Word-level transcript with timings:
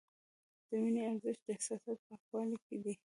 د 0.67 0.69
مینې 0.81 1.01
ارزښت 1.09 1.41
د 1.45 1.49
احساساتو 1.53 2.01
پاکوالي 2.07 2.57
کې 2.65 2.75
دی. 2.83 2.93